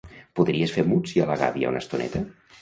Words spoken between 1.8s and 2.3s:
estoneta?